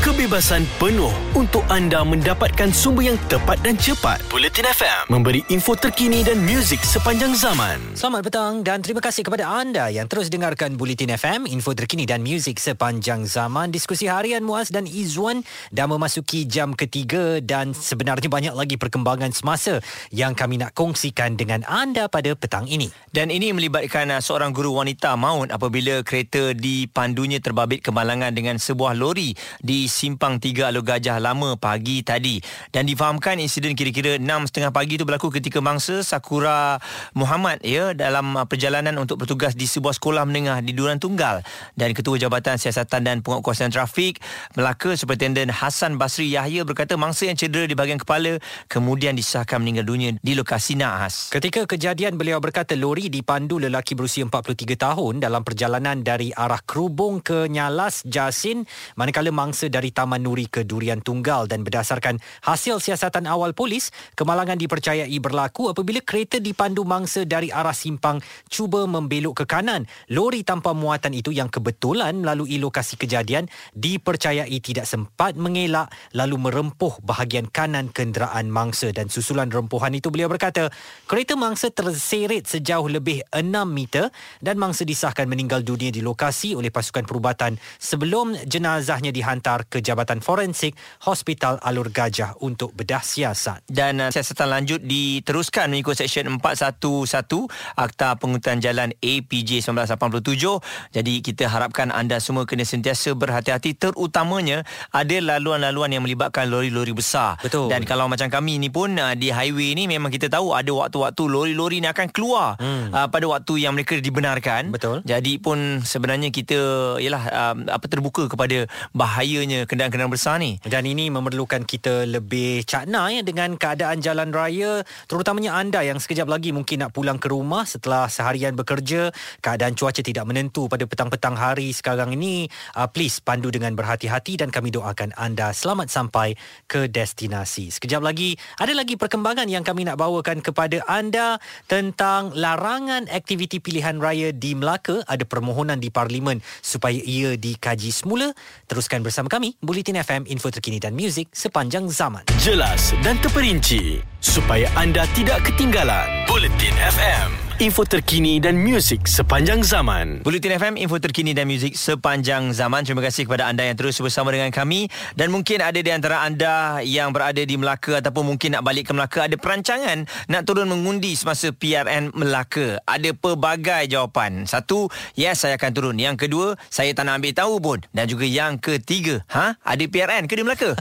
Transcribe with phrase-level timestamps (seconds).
[0.00, 4.16] kebebasan penuh untuk anda mendapatkan sumber yang tepat dan cepat.
[4.32, 7.76] Bulletin FM memberi info terkini dan muzik sepanjang zaman.
[7.92, 12.24] Selamat petang dan terima kasih kepada anda yang terus dengarkan Bulletin FM, info terkini dan
[12.24, 13.68] muzik sepanjang zaman.
[13.68, 19.84] Diskusi harian Muaz dan Izwan dah memasuki jam ketiga dan sebenarnya banyak lagi perkembangan semasa
[20.08, 22.88] yang kami nak kongsikan dengan anda pada petang ini.
[23.12, 28.96] Dan ini melibatkan uh, seorang guru wanita maut apabila kereta dipandunya terbabit kemalangan dengan sebuah
[28.96, 32.38] lori di Simpang 3 Alur Gajah Lama pagi tadi.
[32.70, 36.78] Dan difahamkan insiden kira-kira 6.30 pagi itu berlaku ketika mangsa Sakura
[37.18, 41.42] Muhammad ya dalam uh, perjalanan untuk bertugas di sebuah sekolah menengah di Duran Tunggal.
[41.74, 44.20] Dan Ketua Jabatan Siasatan dan Penguatkuasaan Trafik
[44.54, 48.36] Melaka Superintendent Hassan Basri Yahya berkata mangsa yang cedera di bahagian kepala
[48.68, 51.32] kemudian disahkan meninggal dunia di lokasi naas.
[51.32, 57.24] Ketika kejadian beliau berkata lori dipandu lelaki berusia 43 tahun dalam perjalanan dari arah Kerubung
[57.24, 58.68] ke Nyalas Jasin
[59.00, 64.60] manakala mangsa dari Taman Nuri ke Durian Tunggal dan berdasarkan hasil siasatan awal polis, kemalangan
[64.60, 68.20] dipercayai berlaku apabila kereta dipandu mangsa dari arah simpang
[68.52, 69.88] cuba membelok ke kanan.
[70.12, 77.00] Lori tanpa muatan itu yang kebetulan melalui lokasi kejadian dipercayai tidak sempat mengelak lalu merempuh
[77.00, 80.68] bahagian kanan kenderaan mangsa dan susulan rempuhan itu beliau berkata,
[81.06, 84.10] kereta mangsa terseret sejauh lebih 6 meter
[84.42, 90.18] dan mangsa disahkan meninggal dunia di lokasi oleh pasukan perubatan sebelum jenazahnya dihantar ke Jabatan
[90.18, 90.74] Forensik
[91.06, 93.62] Hospital Alur Gajah untuk bedah siasat.
[93.70, 97.46] Dan uh, siasatan lanjut diteruskan mengikut Seksyen 411
[97.78, 100.90] Akta Pengurutan Jalan APJ 1987.
[100.90, 107.38] Jadi kita harapkan anda semua kena sentiasa berhati-hati terutamanya ada laluan-laluan yang melibatkan lori-lori besar.
[107.38, 107.70] Betul.
[107.70, 111.22] Dan kalau macam kami ni pun uh, di highway ni memang kita tahu ada waktu-waktu
[111.30, 112.90] lori-lori ni akan keluar hmm.
[112.90, 114.74] uh, pada waktu yang mereka dibenarkan.
[114.74, 115.06] Betul.
[115.06, 116.58] Jadi pun sebenarnya kita
[116.98, 120.60] ialah uh, apa terbuka kepada bahayanya kenderaan-kenderaan besar ni.
[120.60, 126.28] Dan ini memerlukan kita lebih cakna ya dengan keadaan jalan raya terutamanya anda yang sekejap
[126.28, 129.10] lagi mungkin nak pulang ke rumah setelah seharian bekerja
[129.40, 134.52] keadaan cuaca tidak menentu pada petang-petang hari sekarang ini uh, please pandu dengan berhati-hati dan
[134.52, 136.36] kami doakan anda selamat sampai
[136.68, 137.72] ke destinasi.
[137.72, 143.98] Sekejap lagi ada lagi perkembangan yang kami nak bawakan kepada anda tentang larangan aktiviti pilihan
[143.98, 148.32] raya di Melaka ada permohonan di parlimen supaya ia dikaji semula.
[148.70, 152.22] Teruskan bersama kami Bulletin FM info terkini dan muzik sepanjang zaman.
[152.38, 156.06] Jelas dan terperinci supaya anda tidak ketinggalan.
[156.30, 160.24] Bulletin FM info terkini dan muzik sepanjang zaman.
[160.24, 162.88] Bulletin FM, info terkini dan muzik sepanjang zaman.
[162.88, 164.88] Terima kasih kepada anda yang terus bersama dengan kami.
[165.12, 168.96] Dan mungkin ada di antara anda yang berada di Melaka ataupun mungkin nak balik ke
[168.96, 172.80] Melaka ada perancangan nak turun mengundi semasa PRN Melaka.
[172.88, 174.48] Ada pelbagai jawapan.
[174.48, 175.96] Satu, yes saya akan turun.
[176.00, 177.78] Yang kedua, saya tak nak ambil tahu pun.
[177.92, 179.60] Dan juga yang ketiga, ha?
[179.68, 180.72] Ada PRN ke di Melaka?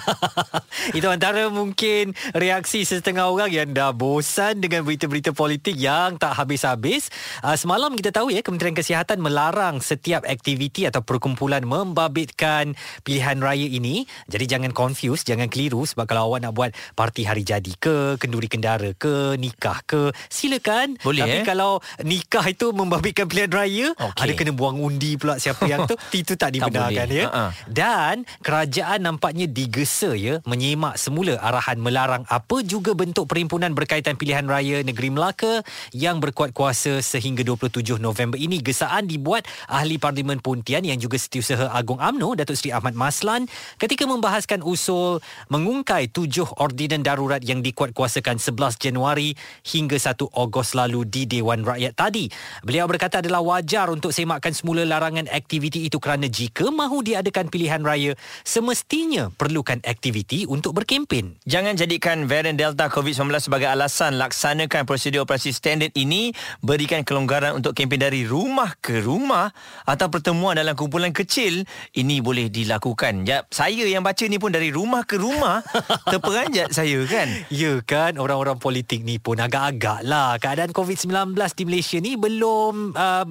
[0.97, 6.39] Itu antara mungkin reaksi setengah orang yang dah bosan dengan berita-berita politik yang tak
[6.73, 7.09] habis-habis.
[7.41, 13.65] Uh, semalam kita tahu ya Kementerian Kesihatan melarang setiap aktiviti atau perkumpulan membabitkan pilihan raya
[13.65, 14.05] ini.
[14.29, 18.51] Jadi jangan confuse, jangan keliru sebab kalau awak nak buat parti hari jadi ke, kenduri
[18.51, 20.99] kendara ke, nikah ke, silakan.
[21.01, 21.45] Boleh, Tapi eh?
[21.47, 24.21] kalau nikah itu membabitkan pilihan raya, Okey.
[24.21, 27.25] ada kena buang undi pula siapa yang tu, itu tak dibenarkan boleh.
[27.25, 27.27] ya.
[27.29, 27.45] Ha-ha.
[27.69, 34.45] Dan kerajaan nampaknya digesa ya menyemak semula arahan melarang apa juga bentuk perhimpunan berkaitan pilihan
[34.45, 35.63] raya negeri Melaka
[35.95, 38.59] yang berkuat kuasa sehingga 27 November ini.
[38.59, 43.47] Gesaan dibuat ahli Parlimen Pontian yang juga Setiausaha Agung AMNO Datuk Seri Ahmad Maslan
[43.79, 50.75] ketika membahaskan usul mengungkai tujuh ordinan darurat yang dikuat kuasakan 11 Januari hingga 1 Ogos
[50.75, 52.27] lalu di Dewan Rakyat tadi.
[52.67, 57.79] Beliau berkata adalah wajar untuk semakkan semula larangan aktiviti itu kerana jika mahu diadakan pilihan
[57.87, 61.39] raya semestinya perlukan aktiviti untuk berkempen.
[61.47, 67.77] Jangan jadikan varian Delta COVID-19 sebagai alasan laksanakan prosedur operasi standard ini berikan kelonggaran untuk
[67.77, 69.51] kempen dari rumah ke rumah
[69.85, 71.63] atau pertemuan dalam kumpulan kecil.
[71.93, 73.25] Ini boleh dilakukan.
[73.25, 75.61] Ya, saya yang baca ni pun dari rumah ke rumah
[76.11, 77.27] terperanjat saya kan.
[77.49, 80.37] Ya kan orang-orang politik ni pun agak-agak lah.
[80.37, 83.25] Keadaan COVID-19 di Malaysia ni belum uh,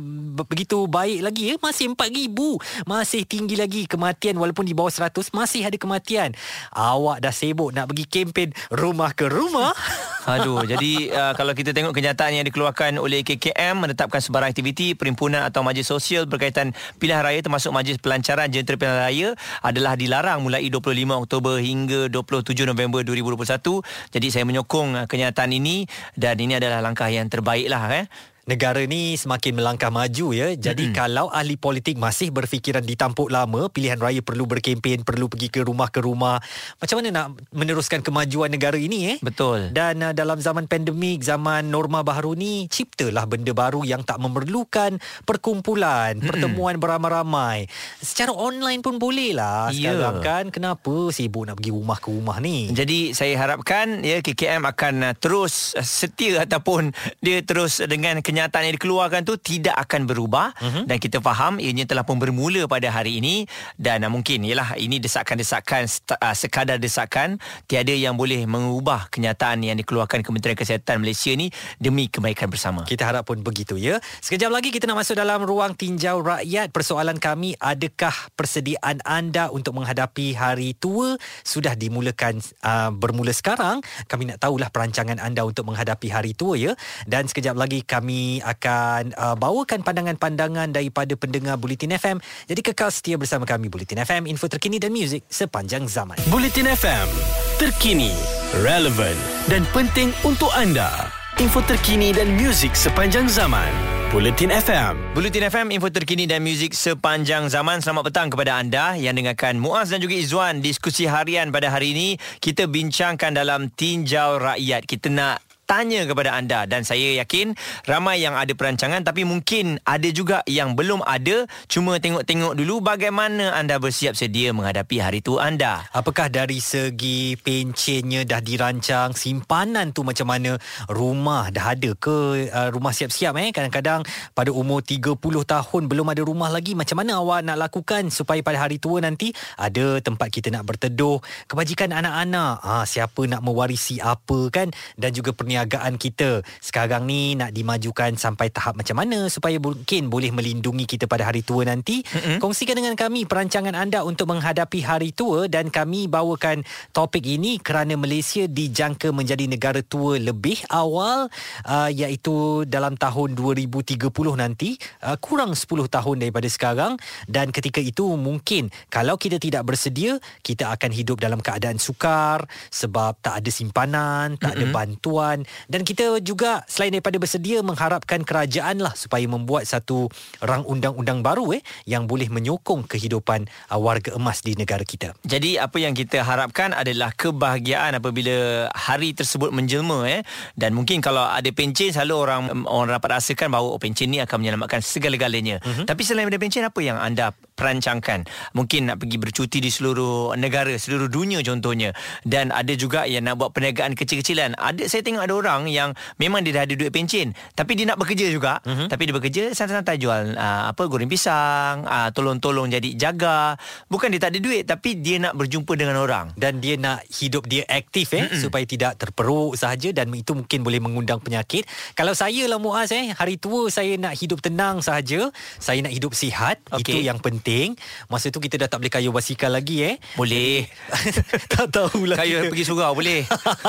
[0.47, 1.57] begitu baik lagi ya.
[1.61, 6.35] Masih 4000 masih tinggi lagi kematian walaupun di bawah 100 masih ada kematian.
[6.75, 9.73] Awak dah sibuk nak pergi kempen rumah ke rumah
[10.29, 15.41] Aduh, jadi uh, kalau kita tengok kenyataan yang dikeluarkan oleh KKM menetapkan sebarang aktiviti perhimpunan
[15.41, 19.29] atau majlis sosial berkaitan pilihan raya termasuk majlis pelancaran jentera pilihan raya
[19.65, 20.85] adalah dilarang mulai 25
[21.25, 23.81] Oktober hingga 27 November 2021.
[24.13, 28.05] Jadi saya menyokong uh, kenyataan ini dan ini adalah langkah yang terbaik lah eh.
[28.49, 30.57] Negara ni semakin melangkah maju ya.
[30.57, 30.97] Jadi mm-hmm.
[30.97, 35.93] kalau ahli politik masih berfikiran ditampuk lama, pilihan raya perlu berkempen, perlu pergi ke rumah
[35.93, 36.41] ke rumah.
[36.81, 39.17] Macam mana nak meneruskan kemajuan negara ini eh?
[39.21, 39.77] Betul.
[39.77, 44.97] Dan uh, dalam zaman pandemik, zaman norma baru ni, ciptalah benda baru yang tak memerlukan
[45.29, 46.29] perkumpulan, mm-hmm.
[46.33, 47.69] pertemuan beramai-ramai.
[48.01, 49.93] Secara online pun boleh lah yeah.
[49.93, 50.45] sekarang kan.
[50.49, 52.73] Kenapa sibuk nak pergi rumah ke rumah ni?
[52.73, 58.38] Jadi saya harapkan ya KKM akan uh, terus uh, setia ataupun dia terus dengan kenyataan
[58.39, 60.87] kenyataan yang dikeluarkan tu tidak akan berubah uh-huh.
[60.87, 65.03] dan kita faham ianya telah pun bermula pada hari ini dan uh, mungkin ialah ini
[65.03, 71.51] desakan-desakan uh, sekadar desakan tiada yang boleh mengubah kenyataan yang dikeluarkan Kementerian Kesihatan Malaysia ni
[71.83, 72.87] demi kebaikan bersama.
[72.87, 73.99] Kita harap pun begitu ya.
[74.23, 76.71] Sekejap lagi kita nak masuk dalam ruang tinjau rakyat.
[76.71, 83.83] Persoalan kami adakah persediaan anda untuk menghadapi hari tua sudah dimulakan uh, bermula sekarang?
[84.07, 86.79] Kami nak tahulah perancangan anda untuk menghadapi hari tua ya.
[87.03, 92.21] Dan sekejap lagi kami akan uh, bawakan pandangan-pandangan daripada pendengar Bulletin FM.
[92.45, 96.21] Jadi kekal setia bersama kami Bulletin FM, info terkini dan muzik sepanjang zaman.
[96.29, 97.09] Bulletin FM,
[97.57, 98.13] terkini,
[98.61, 99.17] relevant
[99.49, 101.09] dan penting untuk anda.
[101.41, 103.99] Info terkini dan muzik sepanjang zaman.
[104.09, 105.13] Bulletin FM.
[105.13, 107.85] Bulletin FM, info terkini dan muzik sepanjang zaman.
[107.85, 110.65] Selamat petang kepada anda yang dengarkan Muaz dan juga Izzuan.
[110.65, 112.09] Diskusi harian pada hari ini,
[112.41, 114.89] kita bincangkan dalam Tinjau Rakyat.
[114.89, 116.65] Kita nak tanya kepada anda.
[116.65, 117.53] Dan saya yakin
[117.85, 121.45] ramai yang ada perancangan tapi mungkin ada juga yang belum ada.
[121.69, 125.85] Cuma tengok-tengok dulu bagaimana anda bersiap sedia menghadapi hari tu anda.
[125.93, 130.57] Apakah dari segi pencennya dah dirancang simpanan tu macam mana?
[130.89, 132.49] Rumah dah ada ke?
[132.49, 133.53] Uh, rumah siap-siap eh?
[133.53, 136.73] Kadang-kadang pada umur 30 tahun belum ada rumah lagi.
[136.73, 141.21] Macam mana awak nak lakukan supaya pada hari tua nanti ada tempat kita nak berteduh
[141.45, 142.65] kebajikan anak-anak?
[142.65, 144.73] Ha, siapa nak mewarisi apa kan?
[144.97, 150.07] Dan juga perniagaan perniagaan kita sekarang ni nak dimajukan sampai tahap macam mana supaya mungkin
[150.07, 152.39] boleh melindungi kita pada hari tua nanti mm-hmm.
[152.39, 156.63] kongsikan dengan kami perancangan anda untuk menghadapi hari tua dan kami bawakan
[156.95, 161.27] topik ini kerana Malaysia dijangka menjadi negara tua lebih awal
[161.67, 163.99] uh, iaitu dalam tahun 2030
[164.39, 166.95] nanti uh, kurang 10 tahun daripada sekarang
[167.27, 173.19] dan ketika itu mungkin kalau kita tidak bersedia kita akan hidup dalam keadaan sukar sebab
[173.19, 174.71] tak ada simpanan tak mm-hmm.
[174.71, 180.09] ada bantuan dan kita juga selain daripada bersedia mengharapkan kerajaan lah supaya membuat satu
[180.45, 185.15] rang undang-undang baru eh yang boleh menyokong kehidupan uh, warga emas di negara kita.
[185.25, 190.21] Jadi apa yang kita harapkan adalah kebahagiaan apabila hari tersebut menjelma eh
[190.55, 194.37] dan mungkin kalau ada pencen selalu orang orang dapat rasakan bahawa oh, pencen ni akan
[194.41, 195.61] menyelamatkan segala-galanya.
[195.65, 195.85] Uh-huh.
[195.85, 198.29] Tapi selain daripada pencen apa yang anda perancangkan?
[198.55, 201.95] Mungkin nak pergi bercuti di seluruh negara, seluruh dunia contohnya
[202.27, 204.55] dan ada juga yang nak buat perniagaan kecil-kecilan.
[204.59, 207.33] Ada saya tengok ada orang yang memang dia dah ada duit pencen.
[207.55, 208.61] Tapi dia nak bekerja juga.
[208.65, 208.91] Uh-huh.
[208.91, 213.55] tapi dia bekerja santai-santai jual uh, apa goreng pisang uh, tolong-tolong jadi jaga.
[213.87, 216.35] Bukan dia tak ada duit tapi dia nak berjumpa dengan orang.
[216.35, 218.41] Dan dia nak hidup dia aktif eh uh-uh.
[218.43, 221.65] supaya tidak terperuk sahaja dan itu mungkin boleh mengundang penyakit.
[221.95, 226.13] Kalau saya lah Muaz eh hari tua saya nak hidup tenang sahaja saya nak hidup
[226.15, 226.99] sihat okay.
[226.99, 227.79] itu yang penting.
[228.11, 229.95] Masa tu kita dah tak boleh kayu basikal lagi eh.
[230.19, 230.67] Boleh.
[231.49, 232.49] Tak tahulah kayu kita.
[232.51, 233.25] pergi surau boleh.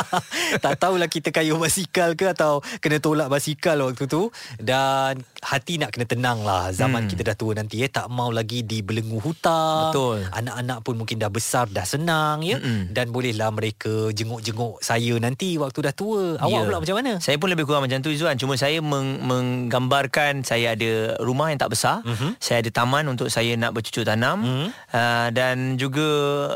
[0.64, 4.30] Tak tahulah kita kayu basikal ke atau kena tolak basikal waktu tu
[4.62, 7.10] dan hati nak kena tenang lah zaman hmm.
[7.16, 11.32] kita dah tua nanti ya tak mau lagi dibelenggu hutang betul anak-anak pun mungkin dah
[11.32, 12.92] besar dah senang ya Mm-mm.
[12.92, 16.68] dan bolehlah mereka jenguk-jenguk saya nanti waktu dah tua awak yeah.
[16.68, 20.76] pula macam mana saya pun lebih kurang macam tu Izzuan cuma saya meng- menggambarkan saya
[20.76, 22.36] ada rumah yang tak besar mm-hmm.
[22.44, 24.68] saya ada taman untuk saya nak bercucuk tanam mm-hmm.
[24.92, 26.08] uh, dan juga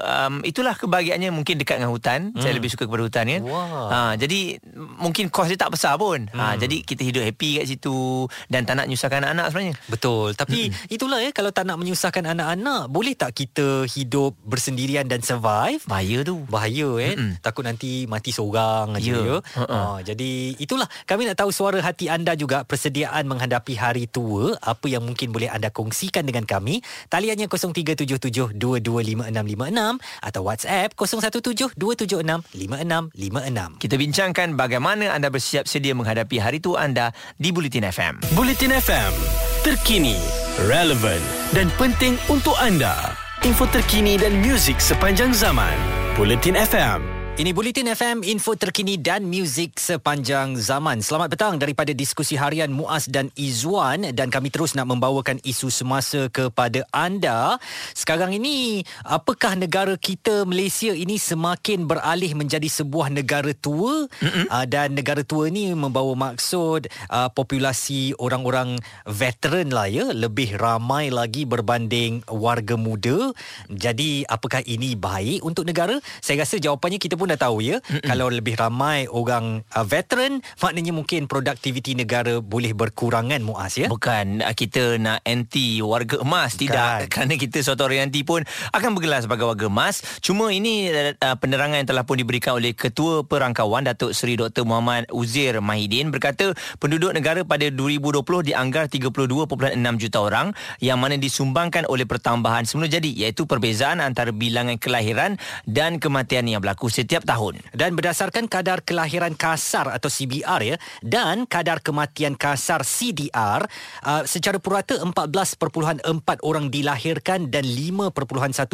[0.03, 2.41] um, itulah kebahagiaannya mungkin dekat dengan hutan mm.
[2.43, 3.87] saya lebih suka kepada hutan kan wow.
[3.87, 4.59] uh, jadi
[4.99, 6.27] mungkin kos dia tak besar pun.
[6.31, 6.39] Ha, hmm.
[6.39, 9.75] Ha jadi kita hidup happy kat situ dan tak nak menyusahkan anak-anak sebenarnya.
[9.89, 10.35] Betul.
[10.37, 10.93] Tapi hmm.
[10.93, 15.81] itulah ya kalau tak nak menyusahkan anak-anak, boleh tak kita hidup bersendirian dan survive?
[15.87, 16.45] Bahaya tu.
[16.47, 17.15] Bahaya eh.
[17.15, 17.33] Hmm.
[17.39, 19.23] Takut nanti mati seorang aja yeah.
[19.23, 19.37] ya.
[19.63, 19.97] Uh-uh.
[19.97, 24.89] Ha jadi itulah kami nak tahu suara hati anda juga persediaan menghadapi hari tua, apa
[24.89, 26.81] yang mungkin boleh anda kongsikan dengan kami.
[27.09, 33.79] Taliannya 0377225656 atau WhatsApp 0172765656.
[33.79, 38.13] Kita bincangkan bagaimana anda bersiap sedia menghadapi hari tu anda di Bulletin FM.
[38.33, 39.13] Bulletin FM,
[39.61, 40.17] terkini,
[40.65, 41.21] relevan
[41.53, 43.13] dan penting untuk anda.
[43.43, 45.75] Info terkini dan muzik sepanjang zaman.
[46.15, 51.01] Bulletin FM, Ini Bulletin FM, info terkini dan muzik sepanjang zaman.
[51.01, 56.29] Selamat petang daripada diskusi harian Muaz dan Izwan dan kami terus nak membawakan isu semasa
[56.29, 57.57] kepada anda.
[57.97, 64.93] Sekarang ini, apakah negara kita Malaysia ini semakin beralih menjadi sebuah negara tua uh, dan
[64.93, 68.77] negara tua ini membawa maksud uh, populasi orang-orang
[69.09, 73.33] veteran lah ya, lebih ramai lagi berbanding warga muda.
[73.73, 75.97] Jadi, apakah ini baik untuk negara?
[76.21, 77.77] Saya rasa jawapannya kita pun dah tahu ya.
[77.83, 78.05] Mm-mm.
[78.07, 83.91] kalau lebih ramai orang uh, veteran maknanya mungkin produktiviti negara boleh berkurangan muas ya?
[83.91, 84.41] Bukan.
[84.41, 86.57] Uh, kita nak anti warga emas.
[86.57, 86.61] Bukan.
[86.65, 88.41] tidak kerana kita suatu hari nanti pun
[88.73, 90.01] akan bergelar sebagai warga emas.
[90.25, 95.05] Cuma ini uh, penerangan yang telah pun diberikan oleh ketua perangkawan Datuk Seri Dr Muhammad
[95.13, 96.09] Uzir Mahidin.
[96.09, 102.89] Berkata penduduk negara pada 2020 dianggar 32.6 juta orang yang mana disumbangkan oleh pertambahan semula
[102.89, 105.37] jadi iaitu perbezaan antara bilangan kelahiran
[105.69, 106.89] dan kematian yang berlaku.
[106.89, 107.59] Setiap tahun tahun.
[107.75, 113.65] Dan berdasarkan kadar kelahiran kasar atau CBR ya dan kadar kematian kasar CDR
[114.05, 116.05] uh, secara purata 14.4
[116.45, 118.13] orang dilahirkan dan 5.1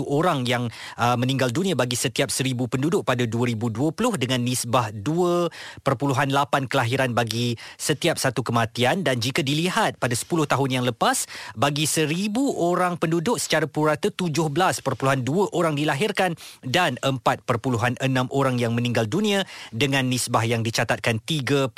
[0.06, 0.68] orang yang
[1.00, 5.50] uh, meninggal dunia bagi setiap 1000 penduduk pada 2020 dengan nisbah 2.8
[6.70, 11.26] kelahiran bagi setiap satu kematian dan jika dilihat pada 10 tahun yang lepas
[11.58, 14.84] bagi 1000 orang penduduk secara purata 17.2
[15.56, 17.98] orang dilahirkan dan 4.6
[18.30, 19.44] orang yang meninggal dunia
[19.74, 21.74] dengan nisbah yang dicatatkan 3.7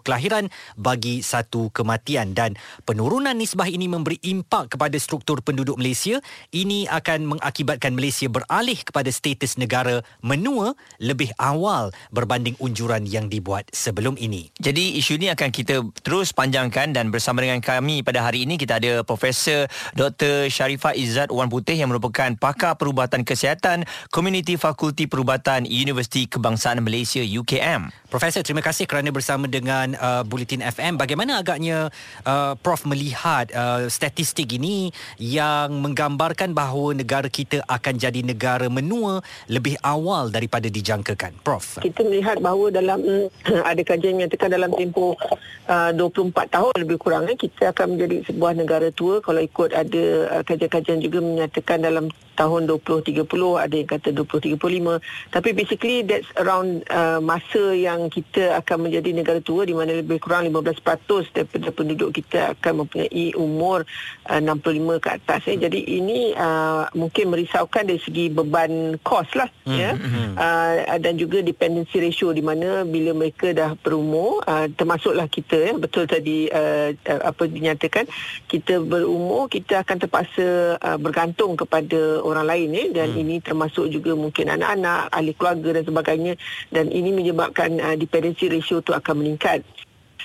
[0.00, 2.56] kelahiran bagi satu kematian dan
[2.88, 6.18] penurunan nisbah ini memberi impak kepada struktur penduduk Malaysia
[6.50, 13.68] ini akan mengakibatkan Malaysia beralih kepada status negara menua lebih awal berbanding unjuran yang dibuat
[13.74, 14.48] sebelum ini.
[14.56, 18.80] Jadi isu ini akan kita terus panjangkan dan bersama dengan kami pada hari ini kita
[18.80, 20.48] ada Profesor Dr.
[20.48, 27.20] Sharifah Izzat Wan Putih yang merupakan pakar perubatan kesihatan Community Fakulti Perubatan Universiti Kebangsaan Malaysia
[27.20, 27.90] UKM.
[28.06, 30.94] Profesor, terima kasih kerana bersama dengan uh, Bulletin FM.
[30.94, 31.90] Bagaimana agaknya
[32.22, 39.20] uh, Prof melihat uh, statistik ini yang menggambarkan bahawa negara kita akan jadi negara menua
[39.50, 41.34] lebih awal daripada dijangkakan?
[41.42, 41.82] Prof.
[41.82, 43.02] Kita melihat bahawa dalam
[43.70, 45.18] ada kajian yang menyatakan dalam tempoh
[45.66, 50.04] uh, 24 tahun lebih kurang eh, kita akan menjadi sebuah negara tua kalau ikut ada
[50.30, 53.24] uh, kajian-kajian juga menyatakan dalam tahun 2030
[53.56, 59.40] ada yang kata 2035 tapi basically that's around uh, masa yang kita akan menjadi negara
[59.40, 63.88] tua di mana lebih kurang 15% daripada penduduk kita akan mempunyai umur
[64.28, 65.56] uh, 65 ke atas eh.
[65.56, 69.78] jadi ini uh, mungkin merisaukan dari segi beban kos lah mm-hmm.
[69.80, 69.92] ya
[70.36, 75.72] uh, dan juga dependency ratio di mana bila mereka dah berumur uh, termasuklah kita ya
[75.78, 78.04] betul tadi uh, uh, apa dinyatakan
[78.50, 83.22] kita berumur kita akan terpaksa uh, bergantung kepada orang lain ya dan hmm.
[83.22, 86.34] ini termasuk juga mungkin anak-anak ahli keluarga dan sebagainya.
[86.74, 89.62] Dan ini menyebabkan uh, dependency ratio itu akan meningkat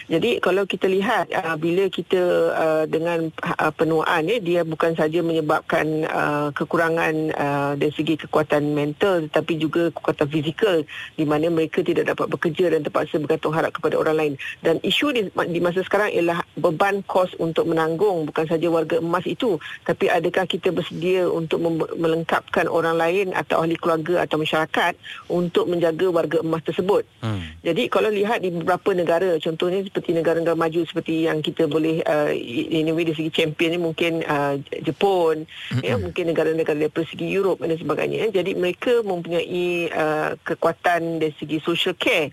[0.08, 2.22] jadi kalau kita lihat uh, bila kita
[2.53, 8.74] uh, dengan uh, penuaan ya dia bukan saja menyebabkan uh, kekurangan uh, dari segi kekuatan
[8.74, 10.77] mental tetapi juga kekuatan fizikal
[11.20, 14.34] di mana mereka tidak dapat bekerja dan terpaksa bergantung harap kepada orang lain
[14.65, 19.25] dan isu di, di masa sekarang ialah beban kos untuk menanggung bukan saja warga emas
[19.27, 24.93] itu tapi adakah kita bersedia untuk mem- melengkapkan orang lain atau ahli keluarga atau masyarakat
[25.27, 27.03] untuk menjaga warga emas tersebut.
[27.24, 27.41] Hmm.
[27.65, 32.31] Jadi kalau lihat di beberapa negara contohnya seperti negara-negara maju seperti yang kita boleh uh,
[32.71, 34.55] anyway dari segi champion ni mungkin uh,
[34.88, 35.83] Jepun mm-hmm.
[35.83, 41.60] ya mungkin negara-negara dari segi Europe dan sebagainya jadi mereka mempunyai uh, kekuatan dari segi
[41.60, 42.31] social care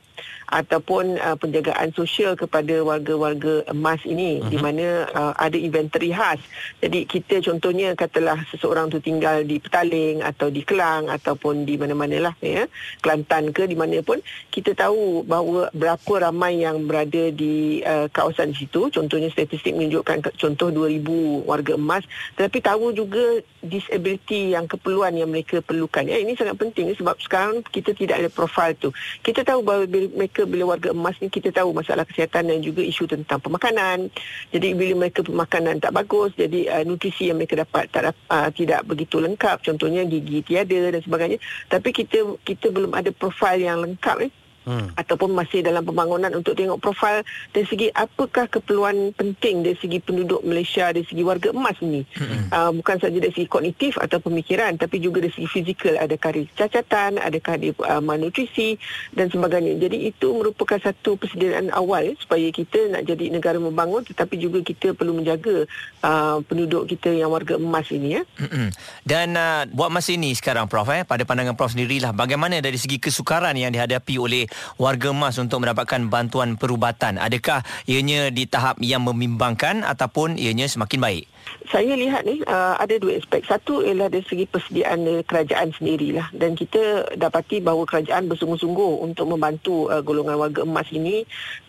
[0.48, 4.48] ataupun uh, penjagaan sosial kepada warga-warga emas ini uh-huh.
[4.48, 6.40] di mana uh, ada inventory khas.
[6.80, 12.32] Jadi kita contohnya katalah seseorang tu tinggal di Petaling atau di Kelang ataupun di mana-manalah
[12.40, 12.64] ya,
[13.04, 17.47] Kelantan ke di mana pun kita tahu bahawa berapa ramai yang berada di
[17.84, 18.88] uh, kawasan situ.
[18.88, 22.04] Contohnya statistik menunjukkan contoh 2000 warga emas
[22.36, 26.06] tetapi tahu juga disability yang keperluan yang mereka perlukan.
[26.06, 28.88] Ya ini sangat penting sebab sekarang kita tidak ada profil tu.
[29.22, 33.10] Kita tahu bahawa mereka bila warga emas ni kita tahu masalah kesihatan dan juga isu
[33.10, 34.10] tentang pemakanan.
[34.54, 38.86] Jadi bila mereka pemakanan tak bagus, jadi uh, nutrisi yang mereka dapat tak uh, tidak
[38.86, 39.62] begitu lengkap.
[39.64, 41.38] Contohnya gigi tiada dan sebagainya.
[41.66, 44.32] Tapi kita kita belum ada profil yang lengkap eh
[44.68, 45.00] hmm.
[45.00, 47.24] ataupun masih dalam pembangunan untuk tengok profil
[47.56, 52.52] dari segi apakah keperluan penting dari segi penduduk Malaysia dari segi warga emas ni hmm.
[52.52, 56.42] uh, bukan saja dari segi kognitif atau pemikiran tapi juga dari segi fizikal adakah ada
[56.52, 58.76] cacatan adakah ada uh, malnutrisi
[59.16, 64.36] dan sebagainya jadi itu merupakan satu persediaan awal supaya kita nak jadi negara membangun tetapi
[64.36, 65.64] juga kita perlu menjaga
[66.04, 68.68] uh, penduduk kita yang warga emas ini ya hmm.
[69.08, 73.00] dan uh, buat masa ini sekarang Prof eh pada pandangan Prof sendirilah bagaimana dari segi
[73.00, 74.44] kesukaran yang dihadapi oleh
[74.76, 77.18] warga emas untuk mendapatkan bantuan perubatan.
[77.20, 81.24] Adakah ianya di tahap yang membimbangkan ataupun ianya semakin baik?
[81.68, 83.44] Saya lihat ni uh, ada dua aspek.
[83.44, 86.32] Satu ialah dari segi persediaan kerajaan sendirilah.
[86.32, 91.24] Dan kita dapati bahawa kerajaan bersungguh-sungguh untuk membantu uh, golongan warga emas ini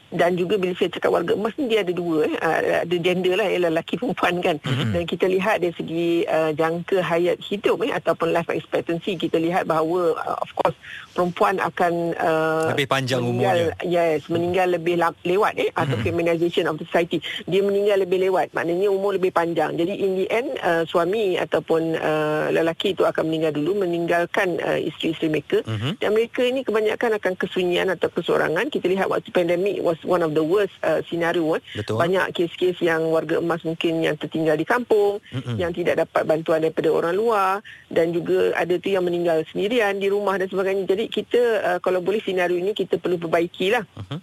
[0.10, 2.36] dan juga bila saya cakap warga emas ni dia ada dua eh.
[2.42, 4.92] Uh, ada gender lah ialah lelaki perempuan kan mm-hmm.
[4.98, 9.70] dan kita lihat dari segi uh, jangka hayat hidup eh, ataupun life expectancy kita lihat
[9.70, 10.74] bahawa uh, of course
[11.14, 15.82] perempuan akan uh, lebih panjang meninggal, umurnya yes meninggal lebih lewat eh mm-hmm.
[15.86, 20.18] atau feminization of the society dia meninggal lebih lewat maknanya umur lebih panjang jadi in
[20.18, 25.62] the end uh, suami ataupun uh, lelaki itu akan meninggal dulu meninggalkan uh, isteri-isteri mereka
[25.62, 26.02] mm-hmm.
[26.02, 30.32] dan mereka ini kebanyakan akan kesunyian atau kesorangan kita lihat waktu pandemik was one of
[30.36, 31.58] the worst uh, scenario.
[31.58, 31.64] Eh.
[31.80, 32.00] Betul.
[32.00, 35.56] Banyak kes-kes yang warga emas mungkin yang tertinggal di kampung, Mm-mm.
[35.58, 37.52] yang tidak dapat bantuan daripada orang luar
[37.90, 40.86] dan juga ada tu yang meninggal sendirian di rumah dan sebagainya.
[40.88, 43.84] Jadi kita uh, kalau boleh scenario ini kita perlu perbaikilah.
[43.98, 44.20] Uh-huh.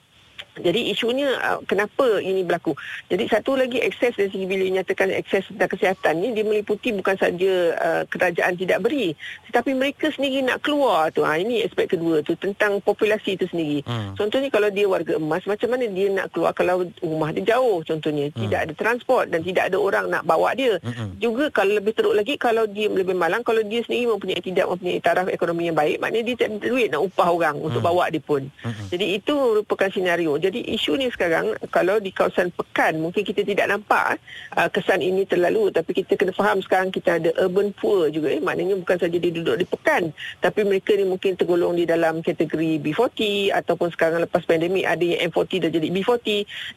[0.61, 2.73] Jadi isunya uh, kenapa ini berlaku.
[3.13, 7.17] Jadi satu lagi akses dari segi bila nyatakan akses tentang kesihatan ni dia meliputi bukan
[7.17, 9.13] saja uh, kerajaan tidak beri
[9.51, 11.25] tetapi mereka sendiri nak keluar tu.
[11.25, 13.85] Ha, ini aspek kedua tu tentang populasi itu sendiri.
[13.85, 14.13] Hmm.
[14.17, 18.33] Contohnya kalau dia warga emas macam mana dia nak keluar kalau rumah dia jauh contohnya
[18.33, 18.41] hmm.
[18.47, 20.81] tidak ada transport dan tidak ada orang nak bawa dia.
[20.81, 21.17] Hmm.
[21.21, 25.01] Juga kalau lebih teruk lagi kalau dia lebih malang kalau dia sendiri mempunyai tidak mempunyai
[25.01, 27.67] taraf ekonomi yang baik maknanya dia tak ada duit nak upah orang hmm.
[27.67, 28.43] untuk bawa dia pun.
[28.61, 28.87] Hmm.
[28.93, 33.67] Jadi itu merupakan senario jadi isu ni sekarang kalau di kawasan pekan mungkin kita tidak
[33.67, 34.23] nampak
[34.55, 35.75] uh, kesan ini terlalu.
[35.75, 38.38] Tapi kita kena faham sekarang kita ada urban poor juga eh.
[38.38, 42.79] Maknanya bukan saja dia duduk di pekan tapi mereka ni mungkin tergolong di dalam kategori
[42.79, 46.29] B40 ataupun sekarang lepas pandemik ada yang M40 dah jadi B40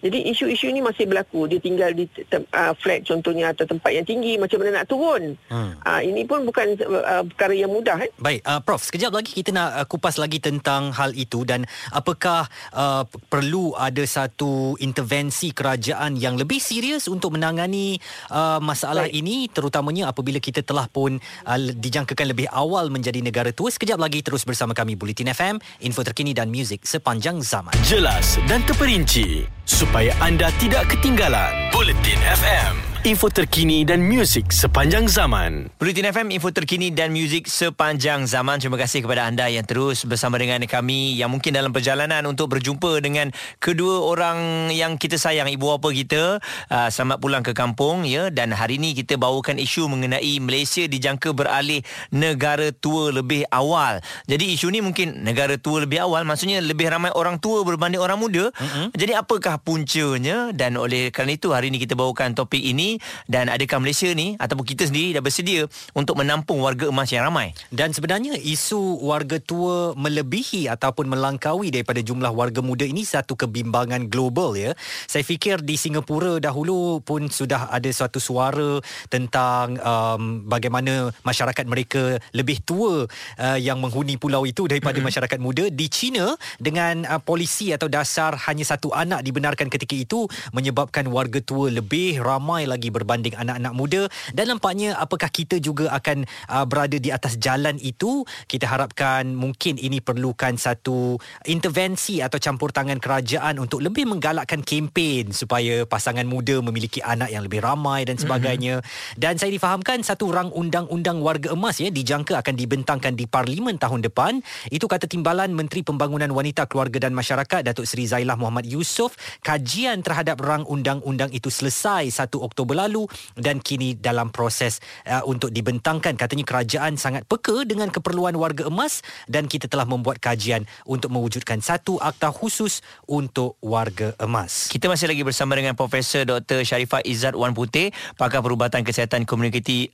[0.02, 1.46] jadi isu-isu ini masih berlaku.
[1.46, 5.38] Dia tinggal di uh, flat contohnya atau tempat yang tinggi macam mana nak turun.
[5.52, 5.76] Hmm.
[5.84, 8.10] uh, ini pun bukan uh, perkara yang mudah eh.
[8.18, 11.44] Baik uh, prof sekejap lagi kita nak uh, kupas lagi tentang hal itu.
[11.44, 18.00] Dan apakah uh, perlu ada ada satu intervensi kerajaan yang lebih serius untuk menangani
[18.32, 19.20] uh, masalah Baik.
[19.20, 23.68] ini terutamanya apabila kita telah pun uh, dijangkakan lebih awal menjadi negara tua.
[23.68, 27.75] Sekejap lagi terus bersama kami Bulletin FM info terkini dan muzik sepanjang zaman.
[27.84, 35.72] Jelas dan terperinci supaya anda tidak ketinggalan Bulletin FM info terkini dan muzik sepanjang zaman.
[35.79, 38.60] Bulletin FM, info terkini dan muzik sepanjang zaman.
[38.60, 43.00] Terima kasih kepada anda yang terus bersama dengan kami yang mungkin dalam perjalanan untuk berjumpa
[43.00, 43.32] dengan
[43.63, 46.43] kedua orang yang kita sayang, ibu bapa kita.
[46.67, 48.28] Uh, selamat pulang ke kampung ya.
[48.28, 51.80] Dan hari ini kita bawakan isu mengenai Malaysia dijangka beralih
[52.12, 54.04] negara tua lebih awal.
[54.28, 58.19] Jadi isu ni mungkin negara tua lebih awal maksudnya lebih ramai orang tua berbanding orang
[58.19, 58.52] muda.
[58.52, 58.86] Mm-hmm.
[58.91, 62.88] Jadi apakah puncanya dan oleh kerana itu hari ini kita bawakan topik ini
[63.30, 67.54] dan adakah Malaysia ni ataupun kita sendiri dah bersedia untuk menampung warga emas yang ramai?
[67.69, 74.08] Dan sebenarnya isu warga tua melebihi ataupun melangkaui daripada jumlah warga muda ini satu kebimbangan
[74.08, 74.71] global ya.
[75.06, 78.80] Saya fikir di Singapura dahulu pun sudah ada suatu suara
[79.12, 83.04] tentang um, bagaimana masyarakat mereka lebih tua
[83.36, 85.67] uh, yang menghuni pulau itu daripada masyarakat muda.
[85.67, 90.23] Di China dengan uh, polisi atau dasar hanya satu anak dibenarkan ketika itu
[90.56, 94.02] menyebabkan warga tua lebih ramai lagi lagi berbanding anak-anak muda.
[94.32, 98.24] Dan nampaknya apakah kita juga akan uh, berada di atas jalan itu?
[98.48, 105.36] Kita harapkan mungkin ini perlukan satu intervensi atau campur tangan kerajaan untuk lebih menggalakkan kempen
[105.36, 108.80] supaya pasangan muda memiliki anak yang lebih ramai dan sebagainya.
[108.80, 109.18] Mm-hmm.
[109.20, 114.06] dan saya difahamkan satu rang undang-undang warga emas ya dijangka akan dibentangkan di parlimen tahun
[114.06, 114.39] depan.
[114.70, 119.18] Itu kata timbalan Menteri Pembangunan Wanita Keluarga dan Masyarakat Datuk Seri Zailah Muhammad Yusof.
[119.42, 124.77] Kajian terhadap rang undang-undang itu selesai 1 Oktober berlalu dan kini dalam proses
[125.10, 130.21] uh, untuk dibentangkan katanya kerajaan sangat peka dengan keperluan warga emas dan kita telah membuat
[130.21, 134.69] kajian untuk mewujudkan satu akta khusus untuk warga emas.
[134.69, 136.62] Kita masih lagi bersama dengan Profesor Dr.
[136.62, 139.89] Sharifah Izzat Wan Putih, pakar perubatan kesihatan komuniti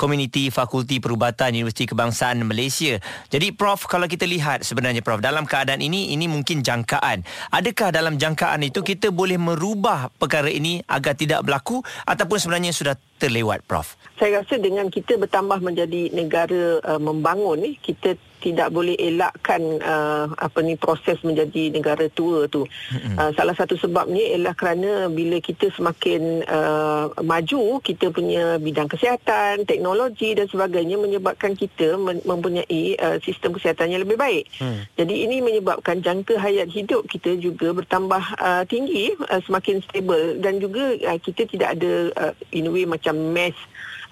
[0.00, 2.96] Komuniti Fakulti Perubatan Universiti Kebangsaan Malaysia.
[3.28, 7.20] Jadi Prof, kalau kita lihat sebenarnya Prof, dalam keadaan ini, ini mungkin jangkaan.
[7.52, 11.84] Adakah dalam jangkaan itu kita boleh merubah perkara ini agar tidak berlaku
[12.20, 13.96] ataupun sebenarnya sudah terlewat Prof?
[14.20, 20.58] Saya rasa dengan kita bertambah menjadi negara uh, membangun, kita tidak boleh elakkan uh, apa
[20.64, 22.64] ni proses menjadi negara tua tu.
[22.64, 23.16] Mm-hmm.
[23.20, 29.68] Uh, salah satu sebabnya ialah kerana bila kita semakin uh, maju, kita punya bidang kesihatan,
[29.68, 34.48] teknologi dan sebagainya menyebabkan kita mempunyai uh, sistem kesihatan yang lebih baik.
[34.58, 34.80] Mm.
[34.96, 40.56] Jadi ini menyebabkan jangka hayat hidup kita juga bertambah uh, tinggi, uh, semakin stable dan
[40.58, 43.54] juga uh, kita tidak ada uh, in a way macam mass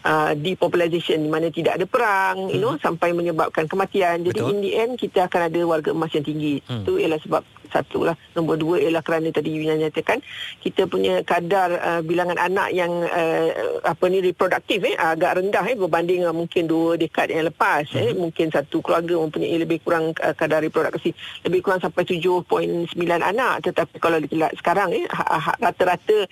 [0.05, 2.53] uh, depopulation di mana tidak ada perang hmm.
[2.55, 4.51] you know sampai menyebabkan kematian jadi Betul.
[4.55, 6.85] in the end kita akan ada warga emas yang tinggi hmm.
[6.85, 8.17] itu ialah sebab satu lah.
[8.35, 10.21] Nombor dua ialah kerana tadi you nyatakan
[10.61, 13.49] kita punya kadar uh, bilangan anak yang uh,
[13.85, 18.11] apa ni reproduktif eh agak rendah eh berbanding uh, mungkin dua dekad yang lepas eh.
[18.11, 21.13] eh mungkin satu keluarga mempunyai lebih kurang uh, kadar reproduksi
[21.45, 23.55] lebih kurang sampai 7.9 anak.
[23.65, 26.29] Tetapi kalau dilihat sekarang eh ha, ha, rata-rata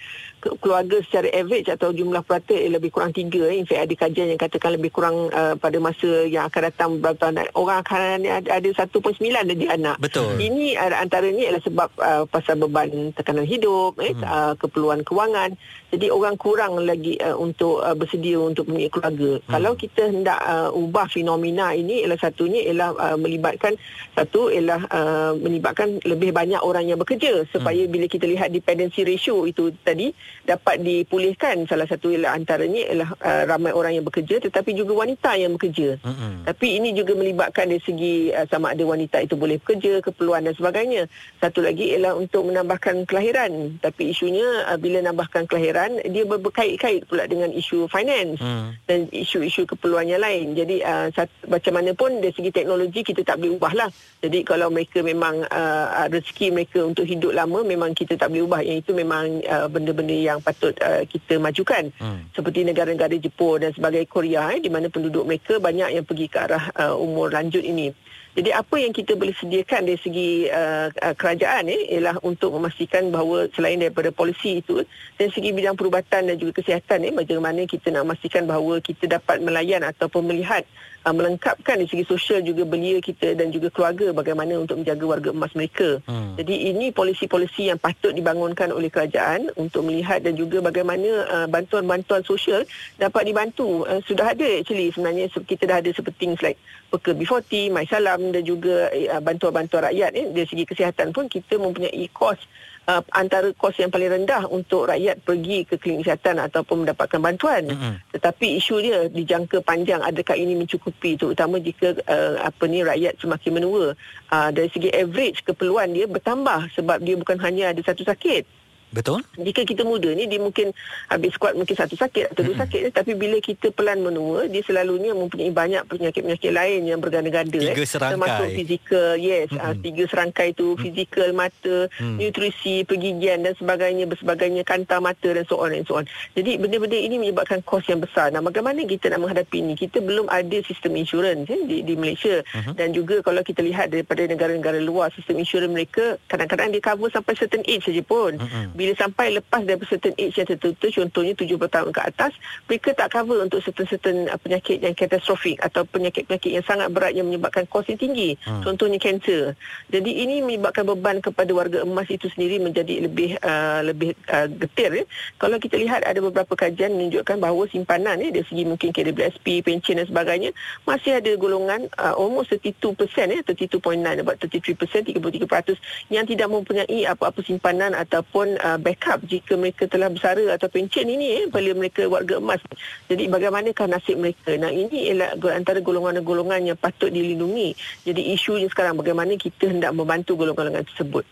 [0.55, 3.59] keluarga secara average atau jumlah purata eh, lebih kurang tiga eh.
[3.59, 7.19] in fact ada kajian yang katakan lebih kurang uh, pada masa yang akan datang beberapa
[7.19, 9.97] tahun orang akan ada, ada 1.9 jadi anak.
[9.99, 10.39] Betul.
[10.39, 14.23] Ini uh, antara antaranya ialah sebab uh, pasal beban tekanan hidup eh hmm.
[14.23, 15.59] uh, keperluan kewangan
[15.91, 19.51] jadi orang kurang lagi uh, untuk uh, bersedia untuk mempunyai keluarga hmm.
[19.51, 23.75] kalau kita hendak uh, ubah fenomena ini ialah satunya ialah uh, melibatkan
[24.15, 27.91] satu ialah uh, melibatkan lebih banyak orang yang bekerja supaya hmm.
[27.91, 30.15] bila kita lihat dependency ratio itu tadi
[30.47, 35.35] dapat dipulihkan salah satu ialah antaranya ialah uh, ramai orang yang bekerja tetapi juga wanita
[35.35, 36.47] yang bekerja hmm.
[36.47, 40.55] tapi ini juga melibatkan dari segi uh, sama ada wanita itu boleh bekerja keperluan dan
[40.55, 43.77] sebagainya satu lagi ialah untuk menambahkan kelahiran.
[43.85, 48.89] Tapi isunya uh, bila nambahkan kelahiran, dia berkait-kait pula dengan isu finance hmm.
[48.89, 50.57] dan isu-isu keperluan yang lain.
[50.57, 53.91] Jadi uh, satu, macam mana pun dari segi teknologi kita tak boleh ubah lah.
[54.25, 58.61] Jadi kalau mereka memang uh, rezeki mereka untuk hidup lama, memang kita tak boleh ubah.
[58.65, 61.93] Yang itu memang uh, benda-benda yang patut uh, kita majukan.
[62.01, 62.25] Hmm.
[62.33, 66.39] Seperti negara-negara Jepun dan sebagai Korea eh, di mana penduduk mereka banyak yang pergi ke
[66.41, 67.93] arah uh, umur lanjut ini.
[68.37, 73.09] Jadi apa yang kita boleh sediakan dari segi uh, uh, kerajaan eh, ialah untuk memastikan
[73.09, 74.85] bahawa selain daripada polisi itu
[75.17, 79.41] dari segi bidang perubatan dan juga kesihatan eh, bagaimana kita nak memastikan bahawa kita dapat
[79.41, 80.69] melayan ataupun melihat
[81.07, 85.31] uh, melengkapkan dari segi sosial juga belia kita dan juga keluarga bagaimana untuk menjaga warga
[85.31, 86.03] emas mereka.
[86.11, 86.35] Hmm.
[86.35, 92.27] Jadi ini polisi-polisi yang patut dibangunkan oleh kerajaan untuk melihat dan juga bagaimana uh, bantuan-bantuan
[92.27, 92.67] sosial
[92.99, 93.87] dapat dibantu.
[93.87, 96.59] Uh, sudah ada actually sebenarnya kita dah ada seperti like
[96.91, 100.27] Peka B40, My Salam dan juga uh, bantuan-bantuan rakyat eh.
[100.35, 102.43] dari segi kesihatan pun kita mempunyai kos
[102.87, 107.63] uh, antara kos yang paling rendah untuk rakyat pergi ke klinik kesihatan ataupun mendapatkan bantuan.
[107.67, 107.93] Mm-hmm.
[108.15, 113.53] Tetapi isu dia dijangka panjang adakah ini mencukupi terutama jika uh, apa ni rakyat semakin
[113.59, 113.99] menua.
[114.31, 118.56] Uh, dari segi average keperluan dia bertambah sebab dia bukan hanya ada satu sakit.
[118.97, 119.21] Betul.
[119.37, 120.73] Jika kita muda ni dia mungkin
[121.13, 122.63] habis kuat mungkin satu sakit atau dua hmm.
[122.65, 127.77] sakit tapi bila kita pelan menua dia selalunya mempunyai banyak penyakit-penyakit lain yang berganda-ganda tiga
[127.77, 127.85] eh.
[127.85, 128.17] serangkai.
[128.17, 129.61] termasuk fizikal yes hmm.
[129.61, 130.81] uh, tiga serangkai tu hmm.
[130.81, 132.17] fizikal mata hmm.
[132.17, 136.09] nutrisi pergigian dan sebagainya bersebagainya kanta mata dan so on and so on.
[136.33, 138.33] Jadi benda-benda ini menyebabkan kos yang besar.
[138.33, 139.77] Nah bagaimana kita nak menghadapi ini?
[139.77, 142.73] Kita belum ada sistem insurans eh, di, di Malaysia hmm.
[142.73, 147.37] dan juga kalau kita lihat daripada negara-negara luar sistem insurans mereka kadang-kadang dia cover sampai
[147.37, 148.41] certain age saja pun.
[148.41, 152.33] Hmm bila sampai lepas dari certain age yang tertentu contohnya 70 tahun ke atas
[152.71, 157.27] mereka tak cover untuk certain-certain uh, penyakit yang katastrofik atau penyakit-penyakit yang sangat berat yang
[157.27, 158.63] menyebabkan kos yang tinggi hmm.
[158.63, 159.59] contohnya kanser
[159.91, 165.03] jadi ini menyebabkan beban kepada warga emas itu sendiri menjadi lebih uh, lebih uh, getir
[165.03, 165.05] ya.
[165.43, 169.99] kalau kita lihat ada beberapa kajian menunjukkan bahawa simpanan ya, dari segi mungkin KWSP, pension
[169.99, 170.55] dan sebagainya
[170.87, 172.95] masih ada golongan uh, almost 32%
[173.35, 173.83] ya, 32.9
[174.23, 180.55] about 33%, 33% yang tidak mempunyai apa-apa simpanan ataupun uh, backup jika mereka telah bersara
[180.55, 182.63] atau pencen ini eh, bila mereka warga emas.
[183.11, 184.55] Jadi bagaimanakah nasib mereka?
[184.57, 187.75] Nah ini ialah antara golongan-golongan yang patut dilindungi.
[188.07, 191.25] Jadi isunya sekarang bagaimana kita hendak membantu golongan-golongan tersebut.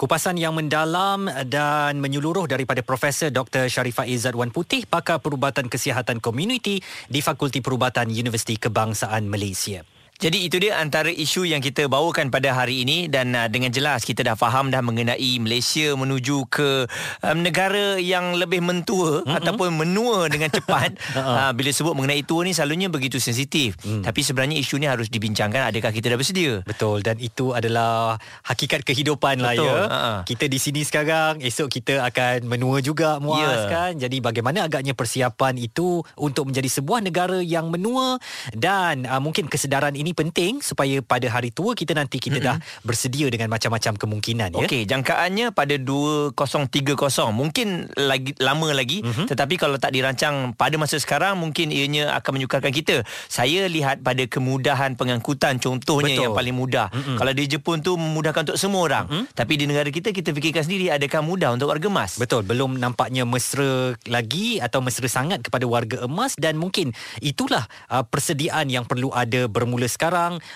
[0.00, 3.68] Kupasan yang mendalam dan menyeluruh daripada Profesor Dr.
[3.68, 9.99] Sharifah Izzat Wan Putih, pakar perubatan kesihatan komuniti di Fakulti Perubatan Universiti Kebangsaan Malaysia.
[10.20, 14.04] Jadi itu dia antara isu yang kita bawakan pada hari ini dan uh, dengan jelas
[14.04, 16.84] kita dah faham dah mengenai Malaysia menuju ke
[17.24, 19.38] um, negara yang lebih mentua mm-hmm.
[19.40, 20.92] ataupun menua dengan cepat.
[21.16, 23.80] uh, bila sebut mengenai tua ni selalunya begitu sensitif.
[23.80, 24.04] Mm.
[24.04, 26.60] Tapi sebenarnya isu ni harus dibincangkan adakah kita dah bersedia.
[26.68, 29.72] Betul dan itu adalah hakikat kehidupan lah ya.
[29.88, 30.18] Uh-huh.
[30.28, 33.72] Kita di sini sekarang, esok kita akan menua juga muas yeah.
[33.72, 33.90] kan.
[33.96, 38.20] Jadi bagaimana agaknya persiapan itu untuk menjadi sebuah negara yang menua
[38.52, 42.58] dan uh, mungkin kesedaran ini ini penting supaya pada hari tua kita nanti kita mm-hmm.
[42.58, 44.66] dah bersedia dengan macam-macam kemungkinan ya.
[44.66, 46.98] Okey, jangkaannya pada 2030.
[47.30, 49.30] Mungkin lagi lama lagi mm-hmm.
[49.30, 53.06] tetapi kalau tak dirancang pada masa sekarang mungkin ianya akan menyukarkan kita.
[53.30, 56.24] Saya lihat pada kemudahan pengangkutan contohnya Betul.
[56.26, 56.90] yang paling mudah.
[56.90, 57.16] Mm-hmm.
[57.22, 59.06] Kalau di Jepun tu memudahkan untuk semua orang.
[59.06, 59.24] Mm-hmm.
[59.38, 62.18] Tapi di negara kita kita fikirkan sendiri adakah mudah untuk warga emas?
[62.18, 66.90] Betul, belum nampaknya mesra lagi atau mesra sangat kepada warga emas dan mungkin
[67.22, 69.99] itulah uh, persediaan yang perlu ada bermula sekarang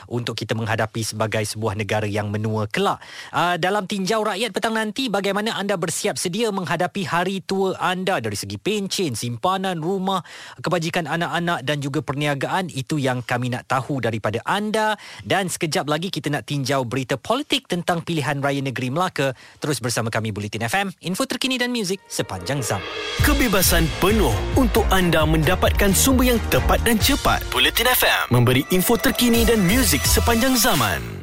[0.08, 2.96] untuk kita menghadapi sebagai sebuah negara yang menua kelak.
[3.28, 8.38] Uh, dalam tinjau rakyat petang nanti bagaimana anda bersiap sedia menghadapi hari tua anda dari
[8.38, 10.24] segi pencen, simpanan rumah,
[10.64, 16.08] kebajikan anak-anak dan juga perniagaan itu yang kami nak tahu daripada anda dan sekejap lagi
[16.08, 20.88] kita nak tinjau berita politik tentang pilihan raya negeri Melaka terus bersama kami Bulletin FM
[21.04, 22.86] info terkini dan muzik sepanjang zaman.
[23.26, 27.42] Kebebasan penuh untuk anda mendapatkan sumber yang tepat dan cepat.
[27.50, 31.14] Bulletin FM memberi info terkini dan muzik sepanjang zaman.